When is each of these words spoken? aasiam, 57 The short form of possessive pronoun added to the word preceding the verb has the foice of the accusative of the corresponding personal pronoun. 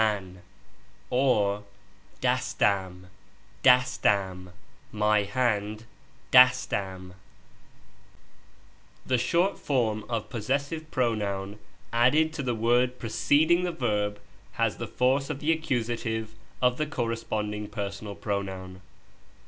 aasiam, 1.11 1.61
57 2.21 3.09
The 9.05 9.19
short 9.19 9.59
form 9.59 10.03
of 10.09 10.27
possessive 10.31 10.89
pronoun 10.89 11.59
added 11.93 12.33
to 12.33 12.41
the 12.41 12.55
word 12.55 12.97
preceding 12.97 13.61
the 13.63 13.71
verb 13.71 14.19
has 14.53 14.77
the 14.77 14.87
foice 14.87 15.29
of 15.29 15.37
the 15.37 15.51
accusative 15.51 16.33
of 16.63 16.77
the 16.79 16.87
corresponding 16.87 17.67
personal 17.67 18.15
pronoun. 18.15 18.81